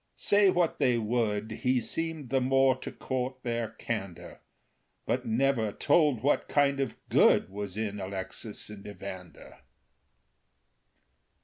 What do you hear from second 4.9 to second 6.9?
But never told what kind